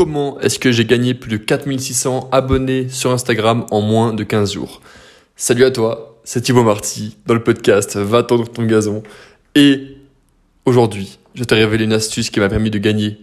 comment 0.00 0.40
est-ce 0.40 0.58
que 0.58 0.72
j'ai 0.72 0.86
gagné 0.86 1.12
plus 1.12 1.30
de 1.30 1.36
4600 1.36 2.30
abonnés 2.32 2.88
sur 2.88 3.10
Instagram 3.10 3.66
en 3.70 3.82
moins 3.82 4.14
de 4.14 4.24
15 4.24 4.54
jours? 4.54 4.80
Salut 5.36 5.62
à 5.62 5.70
toi, 5.70 6.18
c'est 6.24 6.40
Thibaut 6.40 6.62
Marty 6.62 7.18
dans 7.26 7.34
le 7.34 7.42
podcast 7.42 7.98
Va 7.98 8.22
tendre 8.22 8.48
ton 8.48 8.64
gazon. 8.64 9.02
Et 9.54 9.98
aujourd'hui, 10.64 11.18
je 11.34 11.40
vais 11.40 11.44
te 11.44 11.54
révéler 11.54 11.84
une 11.84 11.92
astuce 11.92 12.30
qui 12.30 12.40
m'a 12.40 12.48
permis 12.48 12.70
de 12.70 12.78
gagner 12.78 13.18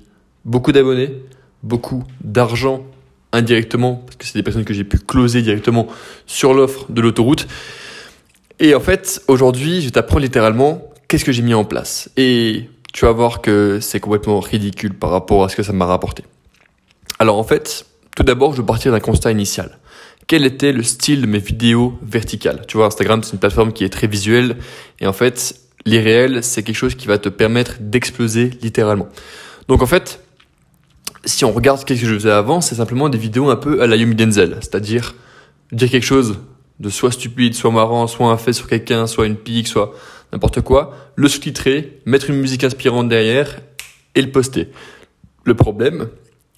beaucoup 0.46 0.72
d'abonnés, 0.72 1.16
beaucoup 1.64 2.04
d'argent 2.24 2.86
indirectement, 3.32 4.04
parce 4.06 4.18
que 4.18 4.26
c'est 4.28 4.38
des 4.38 4.44
personnes 4.44 4.64
que 4.64 4.76
j'ai 4.76 4.84
pu 4.84 5.00
closer 5.00 5.42
directement 5.42 5.88
sur 6.28 6.54
l'offre 6.54 6.86
de 6.92 7.02
l'autoroute. 7.02 7.48
Et 8.60 8.76
en 8.76 8.82
fait, 8.82 9.24
aujourd'hui, 9.28 9.82
je 9.82 9.90
t'apprends 9.90 10.20
littéralement 10.20 10.84
qu'est-ce 11.08 11.26
que 11.26 11.32
j'ai 11.32 11.42
mis 11.42 11.56
en 11.56 11.66
place. 11.66 12.12
Et 12.18 12.70
tu 12.94 13.06
vas 13.06 13.14
voir 13.14 13.42
que 13.42 13.80
c'est 13.82 14.00
complètement 14.00 14.40
ridicule 14.40 14.94
par 14.94 15.10
rapport 15.10 15.44
à 15.44 15.50
ce 15.50 15.56
que 15.56 15.64
ça 15.64 15.74
m'a 15.74 15.88
rapporté. 15.88 16.24
Alors 17.20 17.38
en 17.38 17.44
fait, 17.44 17.86
tout 18.16 18.24
d'abord, 18.24 18.54
je 18.54 18.62
vais 18.62 18.66
partir 18.66 18.92
d'un 18.92 19.00
constat 19.00 19.32
initial. 19.32 19.80
Quel 20.28 20.46
était 20.46 20.74
le 20.74 20.84
style 20.84 21.22
de 21.22 21.28
mes 21.28 21.40
vidéos 21.40 21.98
verticales? 22.02 22.64
Tu 22.68 22.78
vois, 22.78 22.88
Instagram, 22.88 23.24
c'est 23.24 23.34
une 23.34 23.40
plateforme 23.40 23.72
qui 23.72 23.84
est 23.84 23.90
très 23.90 24.08
visuelle. 24.08 24.58
Et 25.00 25.08
en 25.08 25.14
fait, 25.14 25.56
l'irréel, 25.86 26.44
c'est 26.44 26.64
quelque 26.64 26.76
chose 26.76 26.96
qui 26.96 27.08
va 27.08 27.18
te 27.18 27.30
permettre 27.30 27.78
d'exploser 27.80 28.52
littéralement. 28.62 29.08
Donc 29.68 29.82
en 29.82 29.86
fait, 29.86 30.22
si 31.26 31.46
on 31.46 31.52
regarde 31.52 31.80
ce 31.80 31.86
que 31.86 31.96
je 31.96 32.14
faisais 32.14 32.32
avant, 32.32 32.62
c'est 32.62 32.76
simplement 32.76 33.10
des 33.10 33.18
vidéos 33.18 33.50
un 33.50 33.56
peu 33.56 33.82
à 33.82 33.88
la 33.88 33.96
Yumi 33.96 34.16
Denzel. 34.16 34.58
C'est-à-dire 34.62 35.16
dire 35.72 35.90
quelque 35.90 36.04
chose 36.04 36.40
de 36.80 36.90
soit 36.90 37.12
stupide, 37.12 37.56
soit 37.56 37.72
marrant, 37.72 38.08
soit 38.08 38.28
un 38.30 38.38
fait 38.38 38.54
sur 38.54 38.68
quelqu'un, 38.68 39.08
soit 39.08 39.26
une 39.26 39.36
pique, 39.36 39.68
soit 39.68 39.94
n'importe 40.32 40.62
quoi, 40.62 40.94
le 41.16 41.28
sous-titrer, 41.28 42.02
mettre 42.06 42.30
une 42.30 42.38
musique 42.38 42.64
inspirante 42.64 43.10
derrière 43.10 43.60
et 44.14 44.22
le 44.22 44.32
poster. 44.32 44.70
Le 45.44 45.56
problème, 45.56 46.10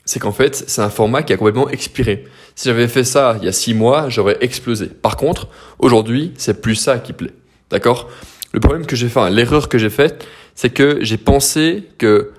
c'est 0.09 0.19
qu'en 0.19 0.31
fait, 0.31 0.63
c'est 0.65 0.81
un 0.81 0.89
format 0.89 1.21
qui 1.21 1.33
a 1.33 1.37
complètement 1.37 1.69
expiré. 1.69 2.25
Si 2.55 2.67
j'avais 2.67 2.87
fait 2.87 3.03
ça 3.03 3.37
il 3.39 3.45
y 3.45 3.47
a 3.47 3.51
six 3.51 3.75
mois, 3.75 4.09
j'aurais 4.09 4.37
explosé. 4.41 4.87
Par 4.87 5.17
contre, 5.17 5.49
aujourd'hui, 5.77 6.33
c'est 6.35 6.61
plus 6.61 6.73
ça 6.73 6.97
qui 6.97 7.13
plaît. 7.13 7.33
D'accord? 7.69 8.09
Le 8.51 8.59
problème 8.59 8.87
que 8.87 8.95
j'ai 8.95 9.07
fait, 9.07 9.29
l'erreur 9.29 9.69
que 9.69 9.77
j'ai 9.77 9.91
faite, 9.91 10.25
c'est 10.55 10.71
que 10.71 10.97
j'ai 11.01 11.17
pensé 11.17 11.89
que, 11.99 12.31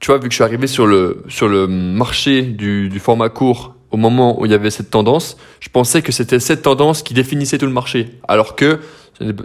tu 0.00 0.06
vois, 0.06 0.16
vu 0.16 0.28
que 0.28 0.30
je 0.30 0.36
suis 0.36 0.44
arrivé 0.44 0.66
sur 0.66 0.86
le, 0.86 1.24
sur 1.28 1.46
le 1.46 1.66
marché 1.66 2.40
du, 2.40 2.88
du 2.88 2.98
format 3.00 3.28
court 3.28 3.74
au 3.90 3.98
moment 3.98 4.40
où 4.40 4.46
il 4.46 4.52
y 4.52 4.54
avait 4.54 4.70
cette 4.70 4.88
tendance, 4.88 5.36
je 5.60 5.68
pensais 5.68 6.00
que 6.00 6.10
c'était 6.10 6.40
cette 6.40 6.62
tendance 6.62 7.02
qui 7.02 7.12
définissait 7.12 7.58
tout 7.58 7.66
le 7.66 7.72
marché, 7.72 8.12
alors 8.26 8.56
que 8.56 8.78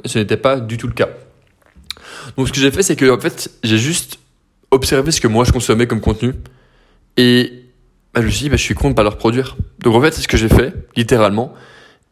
ce 0.06 0.18
n'était 0.18 0.38
pas 0.38 0.62
du 0.62 0.78
tout 0.78 0.88
le 0.88 0.94
cas. 0.94 1.10
Donc 2.38 2.48
ce 2.48 2.54
que 2.54 2.62
j'ai 2.62 2.72
fait, 2.72 2.84
c'est 2.84 2.96
que 2.96 3.12
en 3.12 3.20
fait, 3.20 3.52
j'ai 3.64 3.78
juste 3.78 4.18
observé 4.72 5.12
ce 5.12 5.20
que 5.20 5.28
moi 5.28 5.44
je 5.44 5.52
consommais 5.52 5.88
comme 5.88 6.00
contenu 6.00 6.36
et 7.18 7.64
bah, 8.14 8.22
je 8.22 8.26
me 8.28 8.32
suis 8.32 8.44
dit, 8.44 8.50
bah, 8.50 8.58
je 8.58 8.64
suis 8.64 8.76
con 8.76 8.90
de 8.90 8.96
pas 8.96 9.04
leur 9.04 9.18
produire. 9.18 9.58
Donc 9.80 9.96
en 9.96 10.02
fait, 10.02 10.12
c'est 10.12 10.22
ce 10.22 10.28
que 10.28 10.38
j'ai 10.38 10.50
fait, 10.50 10.74
littéralement. 10.96 11.54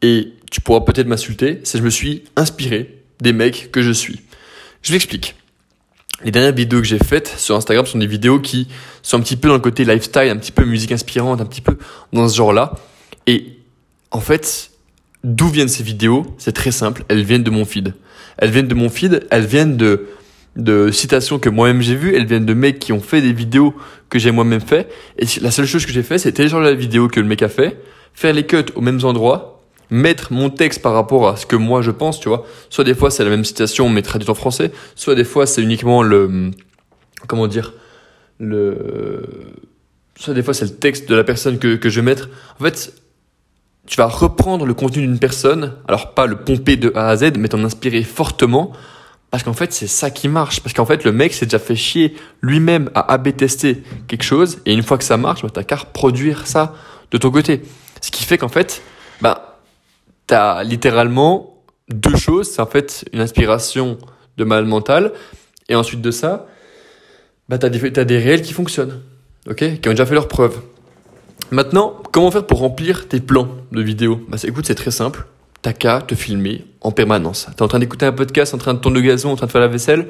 Et 0.02 0.34
tu 0.52 0.62
pourras 0.62 0.82
peut-être 0.82 1.08
m'insulter, 1.08 1.62
c'est 1.64 1.78
je 1.78 1.84
me 1.84 1.90
suis 1.90 2.24
inspiré 2.36 3.04
des 3.20 3.34
mecs 3.34 3.72
que 3.72 3.82
je 3.82 3.92
suis. 3.92 4.22
Je 4.82 4.92
l'explique. 4.94 5.36
Les 6.24 6.32
dernières 6.32 6.54
vidéos 6.54 6.82
que 6.82 6.88
j'ai 6.88 7.00
faites 7.00 7.34
sur 7.38 7.56
Instagram 7.56 7.86
sont 7.86 7.98
des 7.98 8.08
vidéos 8.08 8.40
qui 8.40 8.68
sont 9.02 9.18
un 9.18 9.22
petit 9.22 9.38
peu 9.38 9.48
dans 9.48 9.56
le 9.56 9.60
côté 9.60 9.86
lifestyle, 9.86 10.30
un 10.30 10.38
petit 10.38 10.52
peu 10.52 10.66
musique 10.66 10.92
inspirante, 10.92 11.42
un 11.42 11.46
petit 11.46 11.62
peu 11.62 11.78
dans 12.14 12.28
ce 12.28 12.36
genre-là. 12.36 12.74
Et 13.26 13.58
en 14.12 14.20
fait, 14.20 14.72
d'où 15.24 15.48
viennent 15.48 15.68
ces 15.68 15.84
vidéos? 15.84 16.36
C'est 16.38 16.52
très 16.52 16.72
simple, 16.72 17.06
elles 17.08 17.24
viennent 17.24 17.44
de 17.44 17.50
mon 17.50 17.66
feed. 17.66 17.94
Elles 18.38 18.52
viennent 18.52 18.68
de 18.68 18.76
mon 18.76 18.90
feed, 18.90 19.26
elles 19.32 19.46
viennent 19.46 19.78
de 19.78 20.08
de 20.56 20.92
citations 20.92 21.40
que 21.40 21.50
moi-même 21.50 21.82
j'ai 21.82 21.96
vues, 21.96 22.16
elles 22.16 22.26
viennent 22.26 22.46
de 22.46 22.54
mecs 22.54 22.80
qui 22.80 22.92
ont 22.92 23.00
fait 23.00 23.22
des 23.22 23.34
vidéos 23.34 23.74
que 24.10 24.20
j'ai 24.20 24.32
moi-même 24.32 24.62
fait. 24.62 24.90
Et 25.18 25.26
la 25.42 25.52
seule 25.52 25.66
chose 25.66 25.86
que 25.86 25.92
j'ai 25.92 26.04
fait, 26.04 26.18
c'est 26.18 26.34
télécharger 26.34 26.66
la 26.66 26.74
vidéo 26.74 27.08
que 27.08 27.20
le 27.20 27.28
mec 27.28 27.42
a 27.42 27.50
fait, 27.50 27.82
faire 28.14 28.34
les 28.34 28.46
cuts 28.46 28.66
aux 28.76 28.82
mêmes 28.82 29.00
endroits, 29.04 29.62
mettre 29.90 30.34
mon 30.34 30.50
texte 30.50 30.82
par 30.82 30.94
rapport 30.94 31.28
à 31.28 31.38
ce 31.38 31.46
que 31.46 31.56
moi 31.56 31.82
je 31.82 31.92
pense, 31.92 32.20
tu 32.20 32.30
vois. 32.30 32.46
Soit 32.70 32.84
des 32.84 32.96
fois 32.96 33.12
c'est 33.12 33.24
la 33.24 33.30
même 33.30 33.46
citation 33.46 33.88
mais 33.90 34.02
traduite 34.02 34.30
en 34.30 34.36
français, 34.36 34.72
soit 34.96 35.16
des 35.16 35.24
fois 35.24 35.46
c'est 35.46 35.62
uniquement 35.62 36.04
le, 36.04 36.52
comment 37.28 37.48
dire, 37.48 37.74
le, 38.40 39.24
soit 40.18 40.34
des 40.34 40.44
fois 40.44 40.54
c'est 40.54 40.66
le 40.66 40.76
texte 40.76 41.10
de 41.10 41.16
la 41.16 41.24
personne 41.24 41.60
que, 41.60 41.76
que 41.76 41.90
je 41.90 42.02
vais 42.02 42.06
mettre. 42.06 42.30
En 42.60 42.64
fait, 42.64 42.94
tu 43.88 43.98
vas 43.98 44.08
reprendre 44.08 44.66
le 44.66 44.74
contenu 44.74 45.02
d'une 45.02 45.20
personne, 45.20 45.74
alors 45.88 46.14
pas 46.14 46.26
le 46.26 46.38
pomper 46.38 46.76
de 46.76 46.92
A 46.96 47.08
à 47.08 47.16
Z, 47.16 47.34
mais 47.38 47.48
t'en 47.48 47.64
inspirer 47.64 48.04
fortement 48.04 48.74
parce 49.32 49.44
qu'en 49.44 49.54
fait, 49.54 49.72
c'est 49.72 49.88
ça 49.88 50.12
qui 50.12 50.28
marche. 50.28 50.60
Parce 50.60 50.74
qu'en 50.74 50.86
fait, 50.86 51.06
le 51.06 51.14
mec 51.14 51.34
s'est 51.34 51.46
déjà 51.46 51.58
fait 51.58 51.76
chier 51.76 52.16
lui-même 52.42 52.92
à 52.94 53.14
AB 53.14 53.36
tester 53.36 53.82
quelque 54.08 54.24
chose. 54.24 54.60
Et 54.66 54.74
une 54.74 54.84
fois 54.84 54.98
que 54.98 55.06
ça 55.06 55.16
marche, 55.16 55.42
bah, 55.42 55.50
t'as 55.52 55.64
qu'à 55.64 55.78
reproduire 55.78 56.46
ça 56.46 56.76
de 57.12 57.18
ton 57.18 57.32
côté. 57.32 57.62
Ce 58.02 58.12
qui 58.12 58.26
fait 58.26 58.38
qu'en 58.38 58.50
fait, 58.50 58.82
bah, 59.22 59.62
t'as 60.28 60.64
littéralement 60.64 61.64
deux 61.88 62.18
choses. 62.18 62.52
C'est 62.52 62.62
en 62.62 62.66
fait 62.66 63.06
une 63.14 63.22
inspiration 63.22 63.98
de 64.36 64.44
mal 64.44 64.66
mental. 64.66 65.14
Et 65.70 65.76
ensuite 65.76 66.02
de 66.02 66.12
ça, 66.12 66.48
bah, 67.48 67.58
t'as 67.58 67.70
des, 67.70 67.90
des 67.90 68.18
réels 68.18 68.42
qui 68.42 68.52
fonctionnent. 68.52 69.02
OK? 69.50 69.80
Qui 69.80 69.88
ont 69.88 69.92
déjà 69.92 70.06
fait 70.06 70.14
leur 70.14 70.28
preuve. 70.28 70.60
Maintenant, 71.52 71.96
comment 72.12 72.32
faire 72.32 72.46
pour 72.46 72.60
remplir 72.60 73.08
tes 73.08 73.22
plans 73.22 73.48
de 73.72 73.82
vidéo? 73.82 74.26
Bah, 74.28 74.38
écoute, 74.44 74.66
c'est 74.68 74.76
très 74.76 74.92
simple 74.92 75.26
t'as 75.62 75.74
qu'à 75.74 76.02
te 76.02 76.16
filmer 76.16 76.66
en 76.82 76.92
permanence. 76.92 77.48
T'es 77.56 77.62
en 77.62 77.68
train 77.68 77.80
d'écouter 77.80 78.06
un 78.06 78.12
podcast, 78.12 78.54
en 78.54 78.58
train 78.58 78.74
de 78.74 78.80
tourner 78.80 79.02
le 79.02 79.08
gazon, 79.08 79.32
en 79.32 79.36
train 79.36 79.48
de 79.48 79.52
faire 79.52 79.62
la 79.62 79.68
vaisselle? 79.68 80.08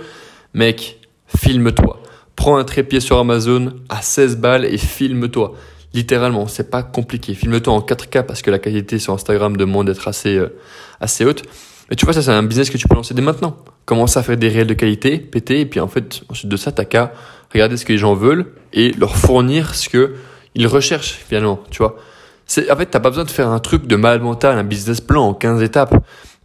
Mec, 0.54 1.00
filme-toi. 1.38 2.02
Prends 2.36 2.58
un 2.58 2.64
trépied 2.64 3.00
sur 3.00 3.18
Amazon 3.18 3.74
à 3.90 4.02
16 4.02 4.38
balles 4.38 4.66
et 4.66 4.78
filme-toi. 4.78 5.54
Littéralement, 5.94 6.48
c'est 6.48 6.70
pas 6.72 6.84
compliqué. 6.84 7.34
Filme-toi 7.34 7.74
en 7.74 7.82
4K 7.82 8.24
parce 8.24 8.42
que 8.42 8.50
la 8.50 8.60
qualité 8.60 8.98
sur 9.00 9.14
Instagram 9.14 9.58
demande 9.58 9.88
d'être 9.88 10.08
assez, 10.08 10.38
euh, 10.38 10.58
assez 11.02 11.26
haute. 11.26 11.44
Mais 11.90 11.98
tu 11.98 12.06
vois, 12.06 12.14
ça, 12.14 12.22
c'est 12.22 12.32
un 12.32 12.44
business 12.44 12.70
que 12.70 12.78
tu 12.78 12.88
peux 12.88 12.96
lancer 12.96 13.14
dès 13.14 13.22
maintenant. 13.22 13.58
Commence 13.86 14.16
à 14.16 14.24
faire 14.24 14.38
des 14.38 14.48
réels 14.48 14.68
de 14.68 14.74
qualité, 14.74 15.18
péter, 15.18 15.60
et 15.60 15.66
puis 15.66 15.82
en 15.82 15.90
fait, 15.90 16.22
ensuite 16.30 16.50
de 16.50 16.56
ça, 16.56 16.72
t'as 16.72 16.86
qu'à 16.86 17.12
regarder 17.52 17.76
ce 17.76 17.84
que 17.84 17.92
les 17.92 17.98
gens 17.98 18.14
veulent 18.14 18.46
et 18.72 18.94
leur 18.94 19.18
fournir 19.18 19.76
ce 19.76 19.90
que 19.90 20.16
ils 20.56 20.68
recherchent 20.68 21.20
finalement, 21.28 21.60
tu 21.70 21.80
vois 21.80 21.98
en 22.48 22.76
fait, 22.76 22.86
t'as 22.88 23.00
pas 23.00 23.10
besoin 23.10 23.24
de 23.24 23.32
faire 23.32 23.50
un 23.50 23.60
truc 23.60 23.88
de 23.88 23.96
mal 23.96 24.22
mental, 24.22 24.58
un 24.58 24.64
business 24.64 25.02
plan 25.02 25.30
en 25.30 25.34
15 25.34 25.62
étapes. 25.62 25.96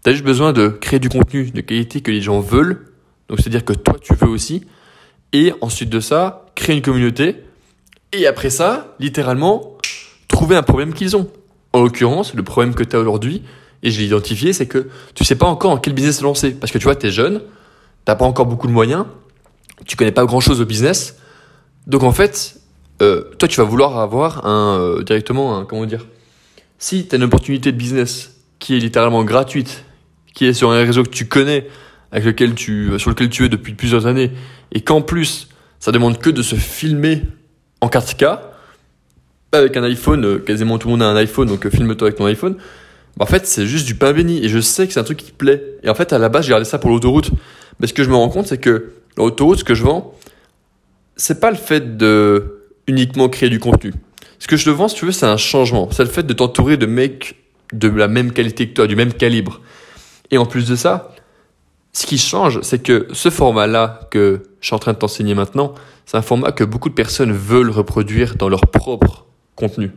T'as 0.03 0.13
juste 0.13 0.25
besoin 0.25 0.53
de 0.53 0.69
créer 0.69 1.01
du 1.01 1.09
contenu 1.09 1.51
de 1.51 1.61
qualité 1.61 2.01
que 2.01 2.11
les 2.11 2.21
gens 2.21 2.41
veulent. 2.41 2.87
Donc, 3.29 3.41
c'est-à-dire 3.41 3.65
que 3.65 3.73
toi, 3.73 3.97
tu 4.01 4.15
veux 4.15 4.29
aussi. 4.29 4.65
Et 5.33 5.53
ensuite 5.61 5.91
de 5.91 6.01
ça, 6.01 6.47
créer 6.55 6.77
une 6.77 6.83
communauté. 6.83 7.43
Et 8.13 8.27
après 8.27 8.51
ça, 8.51 8.95
littéralement, 9.01 9.77
trouver 10.29 10.57
un 10.57 10.63
problème 10.63 10.95
qu'ils 10.95 11.17
ont. 11.17 11.29
En 11.73 11.83
l'occurrence, 11.83 12.35
le 12.35 12.43
problème 12.43 12.75
que 12.75 12.85
tu 12.85 12.95
as 12.97 13.01
aujourd'hui, 13.01 13.43
et 13.83 13.91
je 13.91 14.01
l'ai 14.01 14.07
identifié, 14.07 14.53
c'est 14.53 14.67
que 14.67 14.89
tu 15.15 15.25
sais 15.25 15.35
pas 15.35 15.47
encore 15.47 15.73
en 15.73 15.79
quel 15.79 15.93
business 15.93 16.23
lancer. 16.23 16.53
Parce 16.53 16.73
que 16.73 16.79
tu 16.79 16.85
vois, 16.85 16.97
tu 16.97 17.07
es 17.07 17.11
jeune, 17.11 17.43
t'as 18.05 18.15
pas 18.15 18.25
encore 18.25 18.47
beaucoup 18.47 18.67
de 18.67 18.73
moyens, 18.73 19.05
tu 19.87 19.97
connais 19.97 20.13
pas 20.13 20.25
grand 20.25 20.41
chose 20.41 20.61
au 20.61 20.65
business. 20.65 21.17
Donc 21.87 22.03
en 22.03 22.13
fait, 22.13 22.56
euh, 23.03 23.23
toi, 23.39 23.49
tu 23.49 23.61
vas 23.61 23.67
vouloir 23.67 23.99
avoir 23.99 24.47
un 24.47 24.79
euh, 24.79 25.03
directement 25.03 25.59
un 25.59 25.65
comment 25.65 25.85
dire. 25.85 26.07
Si 26.79 27.07
tu 27.07 27.15
as 27.15 27.19
une 27.19 27.25
opportunité 27.25 27.73
de 27.73 27.77
business 27.77 28.37
qui 28.59 28.77
est 28.77 28.79
littéralement 28.79 29.25
gratuite, 29.25 29.85
qui 30.35 30.47
est 30.47 30.55
sur 30.55 30.71
un 30.71 30.79
réseau 30.79 31.03
que 31.03 31.11
tu 31.11 31.27
connais, 31.27 31.67
avec 32.13 32.25
lequel 32.25 32.55
tu, 32.55 32.99
sur 32.99 33.11
lequel 33.11 33.29
tu 33.29 33.45
es 33.45 33.49
depuis 33.49 33.75
plusieurs 33.75 34.07
années, 34.07 34.31
et 34.73 34.81
qu'en 34.81 35.03
plus, 35.03 35.49
ça 35.79 35.93
demande 35.93 36.19
que 36.19 36.31
de 36.31 36.43
se 36.43 36.57
filmer 36.57 37.23
en 37.81 37.89
4K, 37.89 38.41
avec 39.53 39.77
un 39.77 39.85
iPhone, 39.85 40.25
euh, 40.25 40.39
quasiment 40.39 40.79
tout 40.79 40.89
le 40.89 40.93
monde 40.93 41.03
a 41.03 41.07
un 41.07 41.17
iPhone, 41.17 41.49
donc 41.49 41.69
filme-toi 41.69 42.09
avec 42.09 42.19
ton 42.19 42.27
iPhone. 42.27 42.57
Bah, 43.17 43.25
en 43.25 43.27
fait, 43.27 43.47
c'est 43.47 43.67
juste 43.67 43.87
du 43.87 43.95
pain 43.95 44.13
béni, 44.13 44.45
et 44.45 44.49
je 44.49 44.61
sais 44.61 44.87
que 44.87 44.93
c'est 44.93 45.01
un 45.01 45.05
truc 45.05 45.19
qui 45.19 45.33
te 45.33 45.37
plaît. 45.37 45.63
Et 45.83 45.89
en 45.89 45.95
fait, 45.95 46.13
à 46.13 46.19
la 46.19 46.29
base, 46.29 46.45
j'ai 46.45 46.53
regardé 46.53 46.69
ça 46.69 46.79
pour 46.79 46.91
l'autoroute. 46.91 47.31
Mais 47.81 47.87
ce 47.87 47.93
que 47.93 48.03
je 48.03 48.11
me 48.11 48.15
rends 48.15 48.29
compte, 48.29 48.47
c'est 48.47 48.59
que 48.59 48.93
l'autoroute, 49.17 49.59
ce 49.59 49.65
que 49.65 49.75
je 49.75 49.85
vends, 49.85 50.15
c'est 51.17 51.41
pas 51.41 51.51
le 51.51 51.57
fait 51.57 51.97
de 51.97 52.56
uniquement 52.87 53.29
créer 53.29 53.51
du 53.51 53.59
contenu. 53.59 53.93
Ce 54.39 54.47
que 54.47 54.57
je 54.57 54.65
te 54.65 54.71
vends, 54.71 54.89
si 54.89 54.97
tu 54.97 55.07
veux, 55.07 55.13
c'est 55.13 55.27
un 55.27 55.37
changement. 55.37 55.89
C'est 55.91 56.05
le 56.05 56.11
fait 56.11 56.23
de 56.23 56.33
t'entourer 56.33 56.77
de 56.77 56.87
mecs 56.87 57.37
de 57.73 57.89
la 57.89 58.09
même 58.09 58.33
qualité 58.33 58.69
que 58.69 58.75
toi, 58.75 58.87
du 58.87 58.97
même 58.97 59.13
calibre. 59.13 59.61
Et 60.31 60.39
en 60.39 60.47
plus 60.47 60.69
de 60.69 60.77
ça, 60.77 61.15
ce 61.93 62.07
qui 62.07 62.19
change, 62.19 62.61
c'est 62.63 62.83
que 62.83 63.09
ce 63.13 63.31
format-là 63.31 64.01
que 64.11 64.43
je 64.61 64.67
suis 64.67 64.75
en 64.75 64.79
train 64.79 64.93
de 64.93 64.99
t'enseigner 64.99 65.35
maintenant, 65.35 65.75
c'est 66.05 66.17
un 66.17 66.23
format 66.23 66.53
que 66.53 66.63
beaucoup 66.63 66.89
de 66.89 66.95
personnes 66.95 67.33
veulent 67.33 67.71
reproduire 67.71 68.37
dans 68.37 68.49
leur 68.49 68.67
propre 68.67 69.27
contenu. 69.55 69.91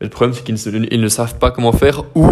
Mais 0.00 0.06
le 0.06 0.08
problème, 0.08 0.34
c'est 0.34 0.42
qu'ils 0.42 1.00
ne, 1.00 1.08
savent 1.08 1.38
pas 1.38 1.50
comment 1.50 1.72
faire 1.72 2.04
ou 2.14 2.30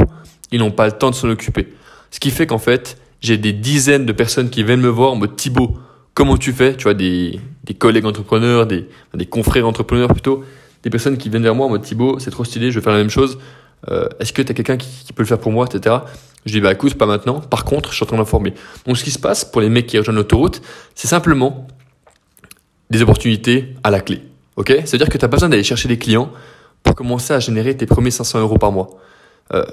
ils 0.51 0.59
n'ont 0.59 0.71
pas 0.71 0.87
le 0.87 0.93
temps 0.93 1.11
de 1.11 1.15
s'en 1.15 1.29
occuper. 1.29 1.69
Ce 2.11 2.19
qui 2.19 2.31
fait 2.31 2.47
qu'en 2.47 2.59
fait, 2.59 2.97
j'ai 3.21 3.37
des 3.37 3.53
dizaines 3.53 4.07
de 4.07 4.13
personnes 4.13 4.51
qui 4.51 4.65
viennent 4.65 4.81
me 4.81 4.89
voir 4.89 5.13
en 5.13 5.17
mode 5.17 5.37
Thibaut, 5.37 5.77
comment 6.15 6.37
tu 6.37 6.53
fais? 6.53 6.75
Tu 6.77 6.85
vois, 6.85 6.95
des, 6.95 7.39
des 7.71 7.75
collègues 7.75 8.05
entrepreneurs, 8.05 8.67
des, 8.67 8.89
confrères 9.31 9.65
entrepreneurs 9.65 10.09
plutôt, 10.09 10.43
des 10.83 10.91
personnes 10.91 11.17
qui 11.17 11.29
viennent 11.29 11.45
vers 11.45 11.55
moi 11.55 11.67
en 11.67 11.69
mode 11.69 11.83
Thibaut, 11.83 12.19
c'est 12.19 12.33
trop 12.33 12.43
stylé, 12.43 12.73
je 12.73 12.81
vais 12.81 12.83
faire 12.83 12.93
la 12.93 12.99
même 12.99 13.11
chose. 13.11 13.39
Euh, 13.89 14.09
Est-ce 14.19 14.33
que 14.33 14.43
tu 14.43 14.51
as 14.51 14.55
quelqu'un 14.57 14.77
qui, 14.77 15.13
peut 15.13 15.23
le 15.23 15.29
faire 15.29 15.39
pour 15.39 15.53
moi, 15.53 15.67
etc. 15.67 15.99
Je 16.47 16.53
dis, 16.53 16.61
bah 16.61 16.73
écoute, 16.73 16.95
pas 16.95 17.07
maintenant. 17.07 17.39
Par 17.39 17.65
contre, 17.65 17.91
je 17.91 17.95
suis 17.95 18.03
en 18.03 18.09
train 18.09 18.17
d'informer. 18.17 18.55
Donc, 18.87 18.97
ce 18.99 19.05
qui 19.05 19.13
se 19.13 19.21
passe 19.21 19.45
pour 19.45 19.61
les 19.61 19.69
mecs 19.69 19.87
qui 19.87 19.97
rejoignent 19.97 20.17
l'autoroute, 20.17 20.63
c'est 20.97 21.07
simplement 21.07 21.69
des 22.91 23.03
opportunités 23.03 23.77
à 23.85 23.93
la 23.93 24.01
clé. 24.01 24.21
Ok? 24.57 24.73
C'est-à-dire 24.85 25.09
que 25.09 25.17
tu 25.17 25.25
n'as 25.25 25.29
pas 25.29 25.37
besoin 25.37 25.49
d'aller 25.49 25.63
chercher 25.63 25.87
des 25.87 25.99
clients 25.99 26.33
pour 26.83 26.97
commencer 26.97 27.35
à 27.35 27.39
générer 27.39 27.77
tes 27.77 27.87
premiers 27.87 28.11
500 28.11 28.41
euros 28.41 28.59
par 28.59 28.73
mois. 28.73 28.99
Euh, 29.55 29.65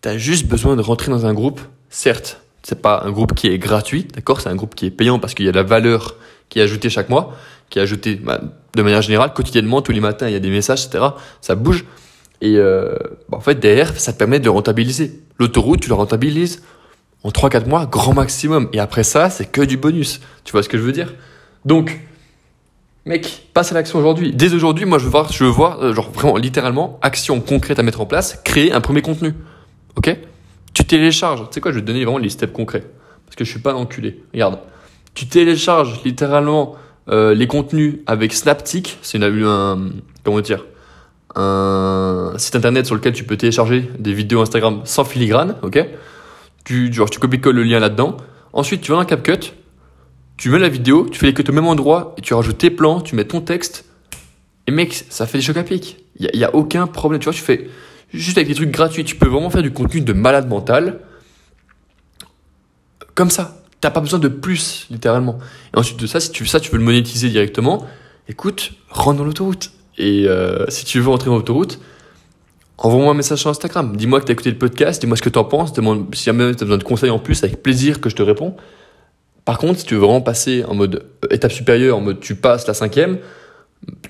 tu 0.00 0.08
as 0.08 0.16
juste 0.16 0.46
besoin 0.46 0.74
de 0.74 0.80
rentrer 0.80 1.10
dans 1.10 1.26
un 1.26 1.34
groupe. 1.34 1.60
Certes, 1.90 2.40
c'est 2.62 2.80
pas 2.80 3.02
un 3.04 3.10
groupe 3.10 3.34
qui 3.34 3.48
est 3.48 3.58
gratuit, 3.58 4.06
d'accord? 4.14 4.40
C'est 4.40 4.48
un 4.48 4.56
groupe 4.56 4.74
qui 4.74 4.86
est 4.86 4.90
payant 4.90 5.18
parce 5.18 5.34
qu'il 5.34 5.44
y 5.44 5.50
a 5.50 5.52
de 5.52 5.56
la 5.58 5.64
valeur 5.64 6.16
qui 6.52 6.58
est 6.58 6.62
ajoutée 6.62 6.90
chaque 6.90 7.08
mois, 7.08 7.34
qui 7.70 7.78
est 7.78 7.82
ajoutée 7.82 8.16
bah, 8.16 8.38
de 8.76 8.82
manière 8.82 9.00
générale, 9.00 9.32
quotidiennement, 9.32 9.80
tous 9.80 9.92
les 9.92 10.00
matins, 10.00 10.28
il 10.28 10.34
y 10.34 10.36
a 10.36 10.38
des 10.38 10.50
messages, 10.50 10.84
etc. 10.84 11.02
Ça 11.40 11.54
bouge. 11.54 11.86
Et 12.42 12.56
euh, 12.58 12.94
bah, 13.30 13.38
en 13.38 13.40
fait, 13.40 13.54
derrière, 13.54 13.98
ça 13.98 14.12
te 14.12 14.18
permet 14.18 14.38
de 14.38 14.50
rentabiliser. 14.50 15.22
L'autoroute, 15.38 15.80
tu 15.80 15.88
la 15.88 15.94
rentabilises 15.94 16.62
en 17.24 17.30
3-4 17.30 17.66
mois, 17.66 17.86
grand 17.86 18.12
maximum. 18.12 18.68
Et 18.74 18.80
après 18.80 19.02
ça, 19.02 19.30
c'est 19.30 19.46
que 19.46 19.62
du 19.62 19.78
bonus. 19.78 20.20
Tu 20.44 20.52
vois 20.52 20.62
ce 20.62 20.68
que 20.68 20.76
je 20.76 20.82
veux 20.82 20.92
dire? 20.92 21.14
Donc, 21.64 22.00
mec, 23.06 23.48
passe 23.54 23.72
à 23.72 23.74
l'action 23.74 23.98
aujourd'hui. 23.98 24.34
Dès 24.34 24.52
aujourd'hui, 24.52 24.84
moi, 24.84 24.98
je 24.98 25.04
veux 25.04 25.10
voir, 25.10 25.32
je 25.32 25.42
veux 25.42 25.50
voir, 25.50 25.82
euh, 25.82 25.94
genre 25.94 26.10
vraiment, 26.10 26.36
littéralement, 26.36 26.98
action 27.00 27.40
concrète 27.40 27.78
à 27.78 27.82
mettre 27.82 28.02
en 28.02 28.06
place, 28.06 28.38
créer 28.44 28.74
un 28.74 28.82
premier 28.82 29.00
contenu. 29.00 29.32
Ok? 29.96 30.14
Tu 30.74 30.84
télécharges. 30.84 31.48
Tu 31.48 31.54
sais 31.54 31.60
quoi, 31.62 31.72
je 31.72 31.76
vais 31.76 31.82
te 31.82 31.86
donner 31.86 32.04
vraiment 32.04 32.18
les 32.18 32.28
steps 32.28 32.52
concrets. 32.52 32.84
Parce 33.24 33.36
que 33.36 33.44
je 33.46 33.50
suis 33.50 33.60
pas 33.60 33.72
un 33.72 33.76
enculé. 33.76 34.22
Regarde. 34.34 34.58
Tu 35.14 35.26
télécharges 35.26 36.02
littéralement 36.04 36.76
euh, 37.08 37.34
les 37.34 37.46
contenus 37.46 37.98
avec 38.06 38.32
Snaptic. 38.32 38.98
C'est 39.02 39.18
une, 39.18 39.24
un, 39.24 39.90
comment 40.24 40.40
dire, 40.40 40.64
un 41.34 42.34
site 42.36 42.56
internet 42.56 42.86
sur 42.86 42.94
lequel 42.94 43.12
tu 43.12 43.24
peux 43.24 43.36
télécharger 43.36 43.90
des 43.98 44.12
vidéos 44.12 44.40
Instagram 44.40 44.82
sans 44.84 45.04
filigrane, 45.04 45.56
ok? 45.62 45.86
Tu, 46.64 46.92
genre, 46.92 47.10
tu 47.10 47.18
copies-colles 47.18 47.56
le 47.56 47.64
lien 47.64 47.80
là-dedans. 47.80 48.16
Ensuite, 48.52 48.82
tu 48.82 48.92
vas 48.92 48.98
dans 48.98 49.04
CapCut, 49.04 49.52
tu 50.36 50.50
mets 50.50 50.58
la 50.58 50.68
vidéo, 50.68 51.08
tu 51.10 51.18
fais 51.18 51.26
les 51.26 51.34
cuts 51.34 51.44
au 51.48 51.52
même 51.52 51.66
endroit, 51.66 52.14
et 52.18 52.20
tu 52.20 52.34
rajoutes 52.34 52.58
tes 52.58 52.70
plans, 52.70 53.00
tu 53.00 53.16
mets 53.16 53.24
ton 53.24 53.40
texte. 53.40 53.84
Et 54.66 54.72
mec, 54.72 54.92
ça 55.08 55.26
fait 55.26 55.38
des 55.38 55.44
chocs 55.44 55.56
à 55.56 55.64
pic. 55.64 56.04
Il 56.18 56.30
n'y 56.34 56.44
a, 56.44 56.48
a, 56.48 56.54
aucun 56.54 56.86
problème. 56.86 57.20
Tu 57.20 57.24
vois, 57.24 57.32
tu 57.32 57.40
fais 57.40 57.68
juste 58.12 58.38
avec 58.38 58.48
des 58.48 58.54
trucs 58.54 58.70
gratuits. 58.70 59.04
Tu 59.04 59.16
peux 59.16 59.26
vraiment 59.26 59.50
faire 59.50 59.62
du 59.62 59.72
contenu 59.72 60.00
de 60.02 60.12
malade 60.12 60.48
mental. 60.48 61.00
Comme 63.14 63.30
ça. 63.30 63.61
T'as 63.82 63.90
pas 63.90 64.00
besoin 64.00 64.20
de 64.20 64.28
plus, 64.28 64.86
littéralement. 64.90 65.38
Et 65.74 65.78
ensuite 65.78 65.98
de 65.98 66.06
ça, 66.06 66.20
si 66.20 66.30
tu, 66.30 66.46
ça, 66.46 66.60
tu 66.60 66.70
veux 66.70 66.78
le 66.78 66.84
monétiser 66.84 67.28
directement, 67.28 67.84
écoute, 68.28 68.74
rentre 68.88 69.18
dans 69.18 69.24
l'autoroute. 69.24 69.72
Et 69.98 70.28
euh, 70.28 70.64
si 70.68 70.84
tu 70.84 71.00
veux 71.00 71.08
rentrer 71.08 71.30
dans 71.30 71.34
l'autoroute, 71.34 71.80
envoie-moi 72.78 73.10
un 73.10 73.14
message 73.14 73.40
sur 73.40 73.50
Instagram. 73.50 73.96
Dis-moi 73.96 74.20
que 74.20 74.26
tu 74.26 74.30
as 74.30 74.34
écouté 74.34 74.52
le 74.52 74.56
podcast, 74.56 75.00
dis-moi 75.00 75.16
ce 75.16 75.22
que 75.22 75.28
tu 75.28 75.38
en 75.38 75.42
penses. 75.42 75.72
Demande, 75.72 76.14
si 76.14 76.22
jamais 76.22 76.54
tu 76.54 76.62
as 76.62 76.66
besoin 76.66 76.78
de 76.78 76.84
conseils 76.84 77.10
en 77.10 77.18
plus, 77.18 77.42
avec 77.42 77.60
plaisir 77.60 78.00
que 78.00 78.08
je 78.08 78.14
te 78.14 78.22
réponds. 78.22 78.54
Par 79.44 79.58
contre, 79.58 79.80
si 79.80 79.84
tu 79.84 79.94
veux 79.94 80.00
vraiment 80.00 80.20
passer 80.20 80.64
en 80.64 80.76
mode 80.76 81.04
euh, 81.24 81.34
étape 81.34 81.50
supérieure, 81.50 81.96
en 81.96 82.02
mode 82.02 82.20
tu 82.20 82.36
passes 82.36 82.68
la 82.68 82.74
cinquième, 82.74 83.18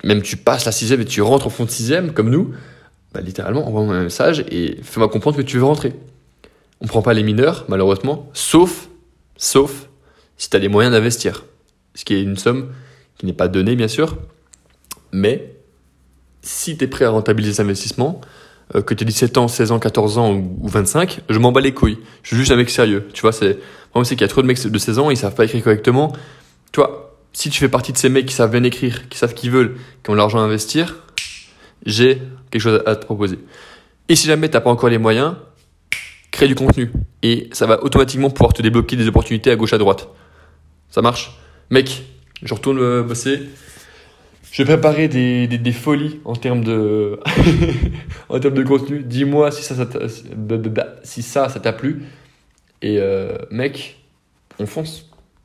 même 0.03 0.21
tu 0.21 0.37
passes 0.37 0.65
la 0.65 0.71
sixième 0.71 1.01
et 1.01 1.05
tu 1.05 1.23
rentres 1.23 1.47
au 1.47 1.49
fond 1.49 1.65
de 1.65 1.71
sixième, 1.71 2.13
comme 2.13 2.29
nous, 2.29 2.53
bah, 3.11 3.21
littéralement, 3.21 3.67
envoie-moi 3.67 3.95
un 3.95 4.03
message 4.03 4.45
et 4.51 4.77
fais-moi 4.83 5.09
comprendre 5.09 5.37
que 5.37 5.41
tu 5.41 5.57
veux 5.57 5.65
rentrer. 5.65 5.93
On 6.79 6.85
prend 6.85 7.01
pas 7.01 7.15
les 7.15 7.23
mineurs, 7.23 7.65
malheureusement, 7.69 8.29
sauf, 8.33 8.89
sauf 9.43 9.89
si 10.37 10.49
tu 10.49 10.57
as 10.57 10.59
les 10.59 10.69
moyens 10.69 10.93
d'investir. 10.93 11.45
Ce 11.95 12.05
qui 12.05 12.15
est 12.15 12.21
une 12.21 12.37
somme 12.37 12.71
qui 13.17 13.25
n'est 13.25 13.33
pas 13.33 13.47
donnée, 13.47 13.75
bien 13.75 13.87
sûr, 13.87 14.17
mais 15.11 15.55
si 16.41 16.77
tu 16.77 16.85
es 16.85 16.87
prêt 16.87 17.05
à 17.05 17.09
rentabiliser 17.09 17.53
cet 17.53 17.65
investissement, 17.65 18.21
euh, 18.75 18.81
que 18.81 18.93
tu 18.93 19.03
as 19.03 19.07
17 19.07 19.37
ans, 19.37 19.47
16 19.47 19.71
ans, 19.71 19.79
14 19.79 20.17
ans 20.17 20.33
ou 20.33 20.67
25, 20.67 21.21
je 21.29 21.39
m'en 21.39 21.51
bats 21.51 21.61
les 21.61 21.73
couilles. 21.73 21.99
Je 22.23 22.29
suis 22.29 22.37
juste 22.37 22.51
un 22.51 22.55
mec 22.55 22.69
sérieux. 22.69 23.07
Tu 23.13 23.21
vois, 23.21 23.31
c'est, 23.31 23.59
problème 23.89 24.05
c'est 24.05 24.15
qu'il 24.15 24.21
y 24.21 24.29
a 24.29 24.29
trop 24.29 24.41
de 24.41 24.47
mecs 24.47 24.65
de 24.65 24.77
16 24.77 24.99
ans, 24.99 25.11
ils 25.11 25.17
savent 25.17 25.35
pas 25.35 25.45
écrire 25.45 25.63
correctement. 25.63 26.13
Tu 26.71 26.79
vois, 26.79 27.15
si 27.33 27.49
tu 27.49 27.59
fais 27.59 27.69
partie 27.69 27.91
de 27.91 27.97
ces 27.97 28.09
mecs 28.09 28.25
qui 28.25 28.33
savent 28.33 28.51
bien 28.51 28.63
écrire, 28.63 29.07
qui 29.09 29.17
savent 29.17 29.33
qu'ils 29.33 29.51
veulent, 29.51 29.75
qui 30.03 30.09
ont 30.09 30.15
l'argent 30.15 30.39
à 30.39 30.43
investir, 30.43 30.95
j'ai 31.85 32.21
quelque 32.49 32.61
chose 32.61 32.81
à 32.85 32.95
te 32.95 33.05
proposer. 33.05 33.39
Et 34.09 34.15
si 34.15 34.27
jamais 34.27 34.49
t'as 34.49 34.61
pas 34.61 34.69
encore 34.69 34.89
les 34.89 34.97
moyens, 34.97 35.35
crée 36.33 36.47
du 36.47 36.55
contenu. 36.55 36.91
Et 37.21 37.47
ça 37.53 37.65
va 37.65 37.81
automatiquement 37.83 38.29
pouvoir 38.29 38.51
te 38.51 38.61
débloquer 38.61 38.97
des 38.97 39.07
opportunités 39.07 39.51
à 39.51 39.55
gauche 39.55 39.71
à 39.71 39.77
droite. 39.77 40.09
Ça 40.89 41.01
marche? 41.01 41.37
Mec, 41.69 42.03
je 42.41 42.53
retourne 42.53 42.79
euh, 42.79 43.03
bosser. 43.03 43.39
Je 44.51 44.61
vais 44.61 44.73
préparer 44.73 45.07
des, 45.07 45.71
folies 45.71 46.19
en 46.25 46.35
termes 46.35 46.63
de, 46.63 47.19
en 48.29 48.39
termes 48.39 48.53
de 48.53 48.63
contenu. 48.63 49.03
Dis-moi 49.03 49.51
si 49.51 49.63
ça, 49.63 49.75
ça 49.75 49.87
si 51.03 51.23
ça, 51.23 51.49
ça 51.49 51.59
t'a 51.59 51.71
plu. 51.71 52.03
Et 52.81 52.97
euh, 52.99 53.37
mec, 53.49 53.97
on 54.59 54.65
fonce. 54.65 55.09